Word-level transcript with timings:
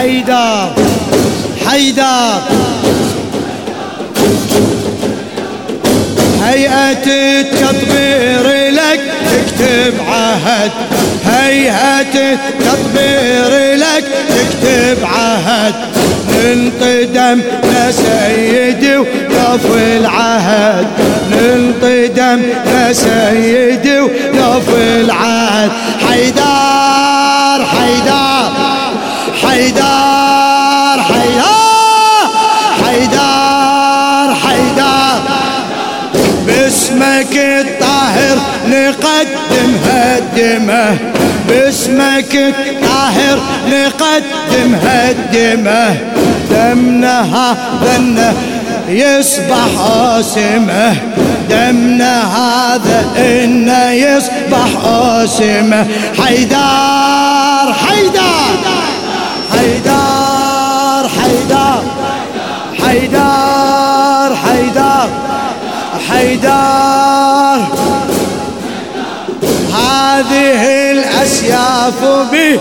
حيدر 0.00 0.72
حيدر. 1.68 2.40
هيئة 6.44 7.06
التطبير 7.06 8.70
لك 8.70 9.00
تكتب 9.30 9.94
عهد. 10.08 10.70
هيئة 11.26 12.14
التطبير 12.14 13.76
لك 13.76 14.04
تكتب 14.28 15.04
عهد. 15.04 15.74
ننقدم 16.28 17.40
لسيدي 17.64 18.96
وقف 18.96 19.66
العهد. 19.76 20.86
ننقدم 21.32 22.42
لسيدي 22.66 24.00
وقف 24.00 24.68
العهد. 24.78 25.70
حيدار 26.08 26.69
نقدم 38.80 39.72
هدمه 39.86 40.98
باسمك 41.48 42.34
الطاهر 42.34 43.38
نقدم 43.66 44.74
هدمه. 44.74 45.96
دمنا 46.50 47.22
هذا 47.22 48.34
يصبح 48.88 49.68
اسمه 50.18 50.96
دمنا 51.50 52.22
هذا 52.36 53.04
إنه 53.16 53.90
يصبح 53.90 54.84
اسمه 54.84 55.86
حيدار 56.22 57.74
حيدار 57.88 58.56
حيدار 59.52 61.10
حيدار 61.22 61.84
حيدار 62.82 64.36
حيدار 64.36 65.08
حيدار. 66.10 66.99
هذه 70.50 70.90
الأسياف 70.90 72.04
به 72.32 72.60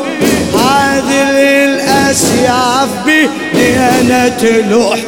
هذه 0.60 1.66
الأسياف 1.66 2.90
به 3.06 3.30
ديانة 3.54 4.68
لوح 4.70 5.00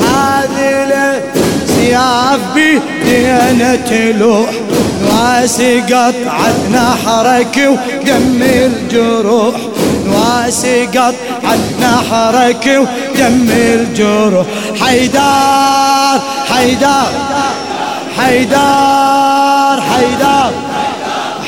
هذه 0.00 0.84
الأسياف 0.84 2.40
به 2.54 2.80
ديانة 3.04 4.18
لوح 4.18 4.50
نواسي 5.02 5.80
قطعت 5.80 6.54
نحرك 6.72 7.56
ودم 7.56 8.42
الجروح 8.42 9.54
نواسي 10.06 10.86
قطعت 10.86 11.58
نحرك 11.80 12.66
ودم 12.66 13.48
الجروح 13.50 14.46
حيدار 14.80 16.20
حيدار 16.50 17.12
حيدار. 18.18 19.33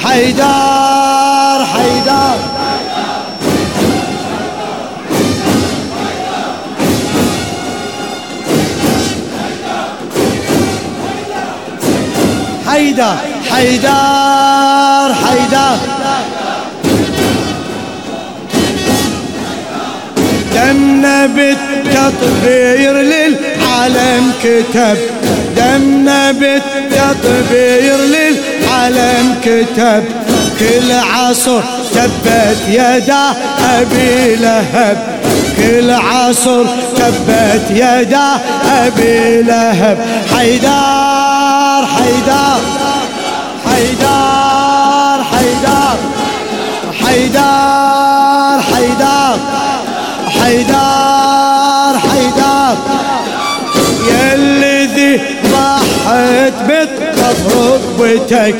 حيدار 0.06 1.64
حيدار 1.64 2.38
حيدار 12.66 13.16
حيدار 13.50 15.14
حيدار 15.14 15.78
دمنا 20.54 21.26
بالتطبير 21.26 22.92
للعالم 22.92 24.32
كتب. 24.42 24.98
دمنا 25.56 26.32
بالتطبير 26.32 27.96
للعالم 27.96 28.45
كتب 29.46 30.04
كل 30.58 30.92
عصر 30.92 31.60
تبت 31.94 32.58
يدا 32.68 33.34
أبي 33.78 34.36
لهب. 34.36 34.98
كل 35.56 35.90
عصر 35.90 36.64
تبت 36.96 37.70
يدا 37.70 38.38
أبي 38.70 39.42
لهب. 39.42 39.98
حيدار 40.36 41.86
حيدار 41.86 42.60
حيدار 43.66 45.24
حيدار 45.32 46.08
حيدار 47.04 48.60
حيدار 48.62 49.40
حيدار 50.40 51.98
حيدار 51.98 52.76
يا 54.10 54.34
الذي 54.34 55.20
ضحت 55.52 56.52
ركبتك 57.30 58.54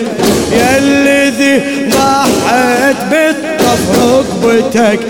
يا 0.53 0.78
الذي 0.78 1.62
ضحت 1.91 2.97
بطف 3.10 3.82
ركبتك 4.03 5.00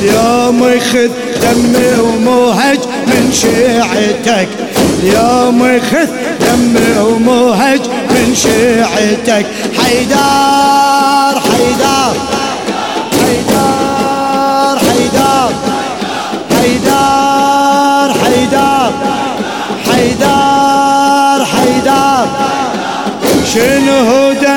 اليوم 0.00 0.80
خذ 0.92 1.10
دمي 1.42 2.00
وموهج 2.00 2.78
من 3.06 3.32
شيعتك. 3.32 4.48
اليوم 5.02 5.80
خذ 5.90 6.08
دمي 6.40 6.98
وموهج 7.00 7.80
من 8.10 8.34
شيعتك. 8.34 9.46
حيدار 9.78 11.40
حيدار. 11.40 12.35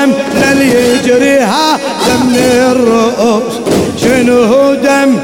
دم 0.00 0.12
لن 0.34 0.62
يجريها 0.62 1.76
دم 1.76 2.34
الرؤوس 2.36 3.54
شنو 3.96 4.74
دم؟ 4.74 5.18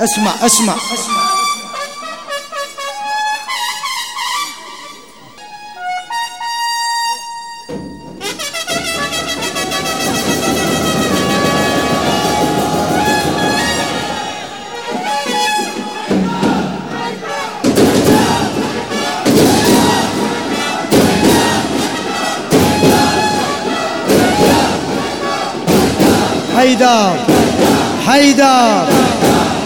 اسمع 0.00 0.32
اسمع. 0.46 0.74
حيدر 26.62 27.12
حيدر 28.06 28.84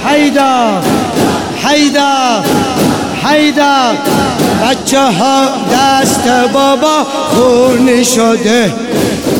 حيدر 0.06 0.80
حيدر 1.62 2.42
حيدر 3.22 3.92
بچه 4.62 5.00
ها 5.00 5.48
دست 5.72 6.28
بابا 6.52 7.06
خون 7.34 8.04
شده. 8.04 8.72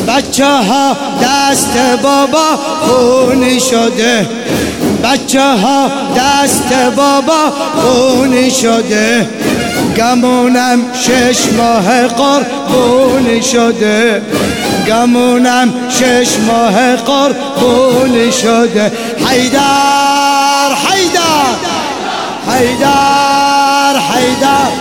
بچه 0.07 0.45
ها 0.45 0.97
دست 1.21 1.77
بابا 2.03 2.59
خون 2.81 3.59
شده. 3.59 4.29
بچه 5.03 5.41
ها 5.41 5.89
دست 6.15 6.73
بابا 6.95 7.53
خون 7.81 8.49
شده. 8.49 9.29
گمونم 9.97 10.81
شش 10.93 11.39
ماه 11.57 12.07
قربون 12.07 13.41
شده. 13.41 14.21
گمونم 14.87 15.73
شش 15.89 16.39
ماه 16.47 16.95
قربون 16.95 18.31
شده. 18.31 18.91
حیدر 19.25 20.75
حیدر 20.89 21.55
حیدر 22.47 23.99
حیدر. 23.99 24.71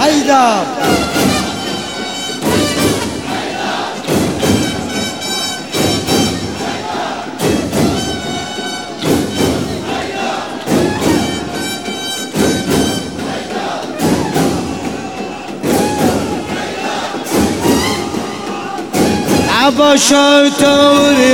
حیدر. 0.00 0.79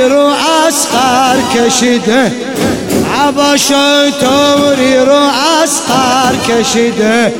رو 0.09 0.33
اسخر 0.67 1.37
کشیده 1.55 2.31
حبش 3.13 3.67
توري 4.19 4.97
رؤس 4.99 5.81
قار 5.87 6.35
كشده. 6.47 7.33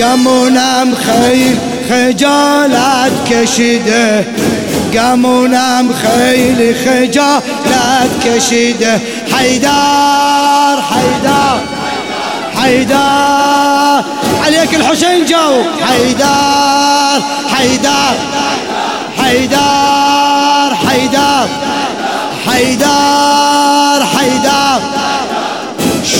قامونا 0.00 0.84
مخيل 0.84 1.58
خجالات 1.88 3.12
كشده. 3.30 4.24
قامونا 4.94 5.82
مخيل 5.82 6.76
خجالات 6.84 8.10
كشده. 8.24 9.00
حيدار 9.32 10.82
حيدار 10.82 11.60
حيدار. 12.56 14.04
عليك 14.44 14.74
الحسين 14.74 15.24
جاوب 15.24 15.66
حيدار 15.88 17.22
حيدار. 17.54 18.35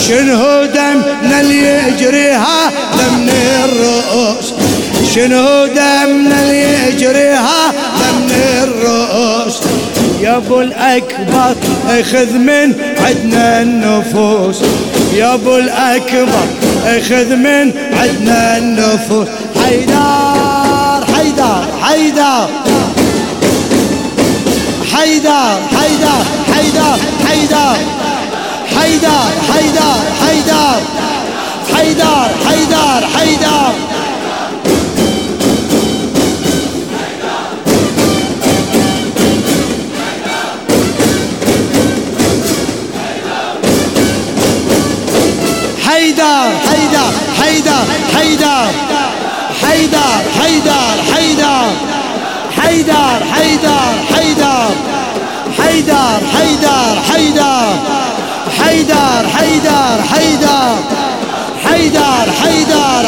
شنو 0.07 0.65
دمنا 0.65 1.41
اللي 1.41 1.87
يجريها؟ 1.87 2.71
ضمن 2.97 3.29
الرؤوس. 3.63 4.53
شنو 5.15 5.65
دمنا 5.65 6.43
اللي 6.43 6.87
يجريها؟ 6.87 7.73
ضمن 7.99 8.31
الرؤوس. 8.63 9.59
يا 10.21 10.37
أبو 10.37 10.61
الأكبر 10.61 11.55
أخذ 11.89 12.33
من 12.33 12.75
عدنا 13.05 13.61
النفوس. 13.61 14.57
يا 15.13 15.33
أبو 15.33 15.57
الأكبر 15.57 16.47
أخذ 16.85 17.35
من 17.35 17.73
عدنا 17.93 18.57
النفوس. 18.57 19.27
حيدار 19.65 21.05
حيدار 21.15 21.65
حيدار 21.81 22.49
حيدار 24.93 25.59
حيدار 25.77 25.77
حيدار 25.77 26.25
حيدار, 26.53 26.99
حيدار 27.27 27.77
حیدار 28.87 29.33
حیدار 29.53 30.05
حیدار 30.27 30.81
حیدار 31.75 32.29
حیدار 32.47 33.03
حیدار 33.15 33.73
حیدار 45.87 46.51
حیدار 46.67 47.13
حیدار 47.37 47.85
حیدار 48.13 48.69
حیدار 49.63 50.03
حیدار 50.31 50.99
حیدار 51.17 51.73
حیدار 52.57 53.23
حیدر 53.33 53.97
حیدر. 54.13 54.97
حیدر 55.59 56.19
حیدر 56.33 56.97
حیدر. 57.09 58.26
حيدر 58.77 59.27
حيدر 59.37 60.03
حيدر 60.11 60.83
حيدر 61.65 62.31
حيدر 62.43 63.06